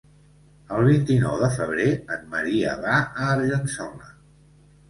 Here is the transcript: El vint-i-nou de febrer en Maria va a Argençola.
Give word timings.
El 0.77 0.85
vint-i-nou 0.91 1.35
de 1.41 1.49
febrer 1.57 1.87
en 2.17 2.25
Maria 2.37 2.73
va 2.87 2.97
a 3.05 3.29
Argençola. 3.37 4.11